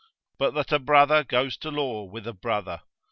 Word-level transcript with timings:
but 0.39 0.55
that 0.55 0.71
a 0.71 0.79
brother 0.79 1.23
goes 1.23 1.55
to 1.55 1.69
law 1.69 2.01
with 2.03 2.25
a 2.25 2.33
brother. 2.33 2.81